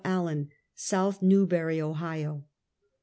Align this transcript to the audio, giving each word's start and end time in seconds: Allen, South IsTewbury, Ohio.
Allen, 0.03 0.49
South 0.73 1.21
IsTewbury, 1.21 1.79
Ohio. 1.79 2.43